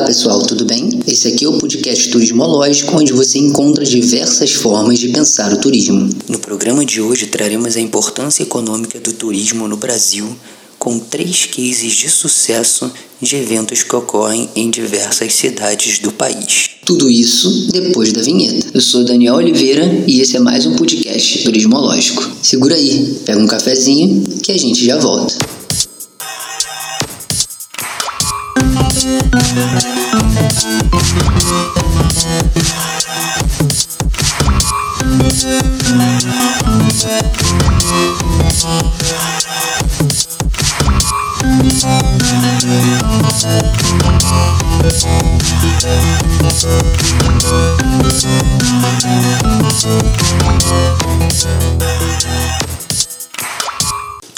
[0.00, 0.98] Olá pessoal, tudo bem?
[1.06, 6.08] Esse aqui é o podcast Turismológico, onde você encontra diversas formas de pensar o turismo.
[6.26, 10.34] No programa de hoje traremos a importância econômica do turismo no Brasil,
[10.78, 12.90] com três cases de sucesso
[13.20, 16.70] de eventos que ocorrem em diversas cidades do país.
[16.86, 18.68] Tudo isso depois da vinheta.
[18.72, 22.26] Eu sou Daniel Oliveira e esse é mais um podcast Turismológico.
[22.42, 25.59] Segura aí, pega um cafezinho que a gente já volta.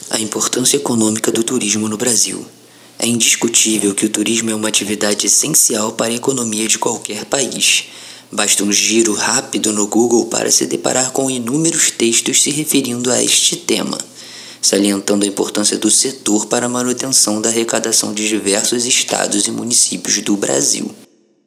[0.08, 2.46] A importância econômica do turismo no Brasil.
[3.02, 7.86] É indiscutível que o turismo é uma atividade essencial para a economia de qualquer país.
[8.30, 13.20] Basta um giro rápido no Google para se deparar com inúmeros textos se referindo a
[13.20, 13.98] este tema,
[14.60, 20.18] salientando a importância do setor para a manutenção da arrecadação de diversos estados e municípios
[20.20, 20.88] do Brasil.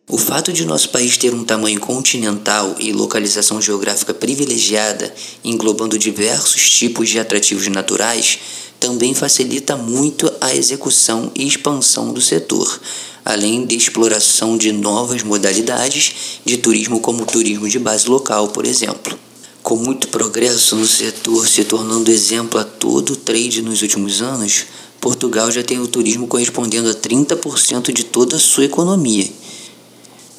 [0.07, 5.11] O fato de nosso país ter um tamanho continental e localização geográfica privilegiada,
[5.43, 8.37] englobando diversos tipos de atrativos naturais,
[8.79, 12.79] também facilita muito a execução e expansão do setor,
[13.25, 18.67] além de exploração de novas modalidades de turismo, como o turismo de base local, por
[18.67, 19.17] exemplo.
[19.63, 24.65] Com muito progresso no setor se tornando exemplo a todo o trade nos últimos anos,
[25.01, 29.27] Portugal já tem o turismo correspondendo a 30% de toda a sua economia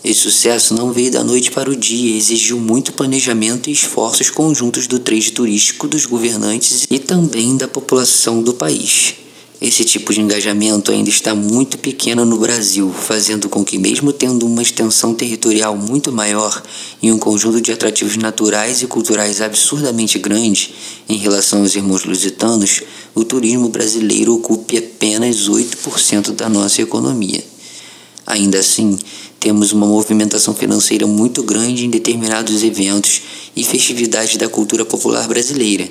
[0.07, 4.87] esse sucesso não veio da noite para o dia, exigiu muito planejamento e esforços conjuntos
[4.87, 9.17] do trade turístico, dos governantes e também da população do país.
[9.61, 14.47] Esse tipo de engajamento ainda está muito pequeno no Brasil, fazendo com que, mesmo tendo
[14.47, 16.63] uma extensão territorial muito maior
[17.03, 20.73] e um conjunto de atrativos naturais e culturais absurdamente grande
[21.09, 22.81] em relação aos irmãos lusitanos,
[23.13, 27.56] o turismo brasileiro ocupe apenas 8% da nossa economia.
[28.27, 28.99] Ainda assim,
[29.39, 33.23] temos uma movimentação financeira muito grande em determinados eventos
[33.55, 35.89] e festividades da cultura popular brasileira.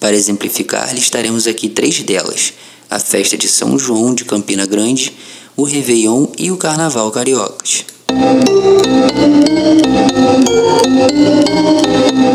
[0.00, 2.52] Para exemplificar, listaremos aqui três delas:
[2.90, 5.12] a festa de São João de Campina Grande,
[5.56, 7.84] o Réveillon e o Carnaval Cariocas.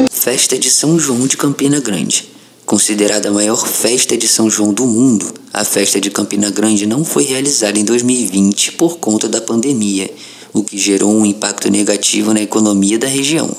[0.10, 2.35] Festa de São João de Campina Grande.
[2.66, 7.06] Considerada a maior festa de São João do mundo, a festa de Campina Grande não
[7.06, 10.12] foi realizada em 2020 por conta da pandemia,
[10.52, 13.56] o que gerou um impacto negativo na economia da região.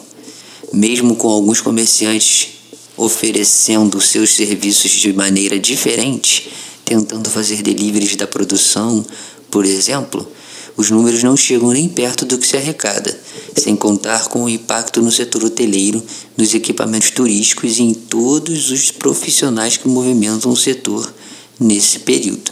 [0.72, 2.48] Mesmo com alguns comerciantes
[2.96, 6.50] oferecendo seus serviços de maneira diferente,
[6.84, 9.06] tentando fazer deliveries da produção,
[9.48, 10.26] por exemplo,
[10.76, 13.18] os números não chegam nem perto do que se arrecada,
[13.56, 16.02] sem contar com o impacto no setor hoteleiro,
[16.36, 21.12] nos equipamentos turísticos e em todos os profissionais que movimentam o setor
[21.58, 22.50] nesse período.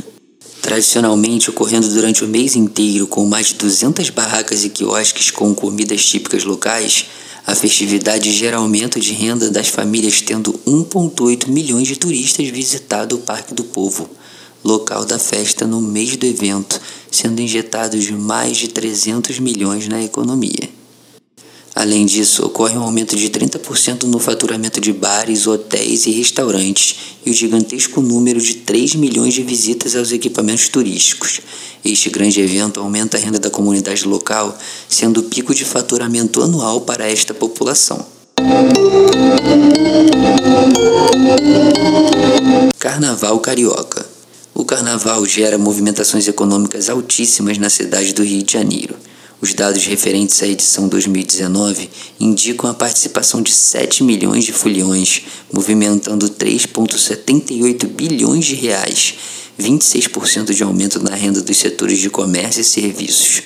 [0.63, 6.07] Tradicionalmente ocorrendo durante o mês inteiro, com mais de 200 barracas e quiosques com comidas
[6.07, 7.05] típicas locais,
[7.47, 13.19] a festividade gera aumento de renda das famílias, tendo 1,8 milhões de turistas visitado o
[13.19, 14.09] Parque do Povo
[14.65, 16.81] local da festa no mês do evento,
[17.15, 20.69] sendo injetados mais de 300 milhões na economia.
[21.75, 27.31] Além disso, ocorre um aumento de 30% no faturamento de bares, hotéis e restaurantes e
[27.31, 31.41] o gigantesco número de 3 milhões de visitas aos equipamentos turísticos.
[31.85, 34.57] Este grande evento aumenta a renda da comunidade local,
[34.89, 38.07] sendo o pico de faturamento anual para esta população.
[42.79, 44.04] Carnaval Carioca
[44.65, 48.97] o carnaval gera movimentações econômicas altíssimas na cidade do Rio de Janeiro.
[49.39, 55.21] Os dados referentes à edição 2019 indicam a participação de 7 milhões de foliões,
[55.53, 59.15] movimentando 3,78 bilhões de reais,
[59.61, 63.43] 26% de aumento na renda dos setores de comércio e serviços,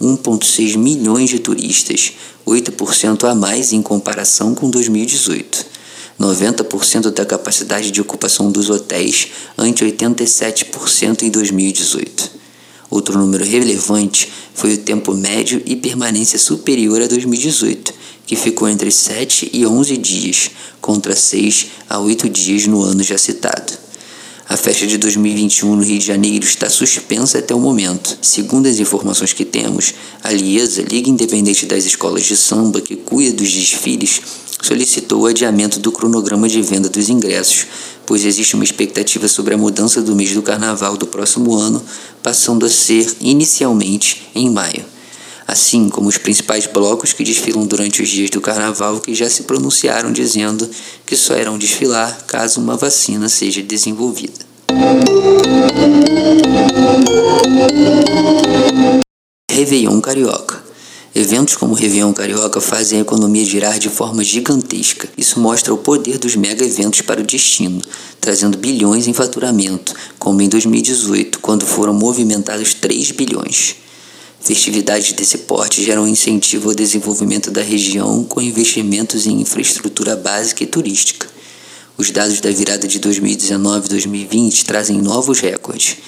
[0.00, 2.12] 1,6 milhões de turistas,
[2.46, 5.79] 8% a mais em comparação com 2018.
[6.20, 12.30] 90% da capacidade de ocupação dos hotéis, ante 87% em 2018.
[12.90, 17.94] Outro número relevante foi o tempo médio e permanência superior a 2018,
[18.26, 20.50] que ficou entre 7 e 11 dias,
[20.80, 23.89] contra 6 a 8 dias no ano já citado.
[24.50, 28.18] A festa de 2021 no Rio de Janeiro está suspensa até o momento.
[28.20, 29.94] Segundo as informações que temos,
[30.24, 34.20] a Liesa, Liga Independente das Escolas de Samba, que cuida dos desfiles,
[34.60, 37.64] solicitou o adiamento do cronograma de venda dos ingressos
[38.04, 41.80] pois existe uma expectativa sobre a mudança do mês do carnaval do próximo ano,
[42.20, 44.84] passando a ser inicialmente em maio.
[45.50, 49.42] Assim como os principais blocos que desfilam durante os dias do carnaval que já se
[49.42, 50.70] pronunciaram dizendo
[51.04, 54.46] que só irão desfilar caso uma vacina seja desenvolvida.
[59.50, 60.62] Réveillon Carioca
[61.12, 65.08] Eventos como o Réveillon Carioca fazem a economia girar de forma gigantesca.
[65.18, 67.82] Isso mostra o poder dos mega eventos para o destino,
[68.20, 73.89] trazendo bilhões em faturamento, como em 2018, quando foram movimentados 3 bilhões.
[74.40, 80.66] Festividades desse porte geram incentivo ao desenvolvimento da região com investimentos em infraestrutura básica e
[80.66, 81.28] turística.
[81.96, 85.98] Os dados da virada de 2019 e 2020 trazem novos recordes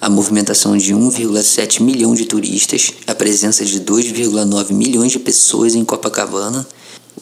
[0.00, 5.84] a movimentação de 1,7 milhão de turistas, a presença de 2,9 milhões de pessoas em
[5.84, 6.66] Copacabana,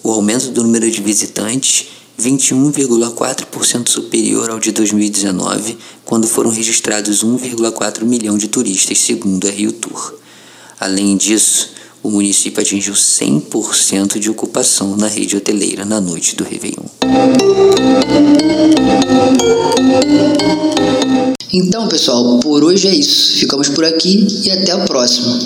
[0.02, 1.86] o aumento do número de visitantes
[2.20, 9.72] 21,4% superior ao de 2019, quando foram registrados 1,4 milhão de turistas, segundo a Rio
[9.72, 10.14] Tour.
[10.78, 11.70] Além disso,
[12.02, 16.84] o município atingiu 100% de ocupação na rede hoteleira na noite do Réveillon.
[21.52, 23.38] Então, pessoal, por hoje é isso.
[23.38, 25.38] Ficamos por aqui e até a próxima.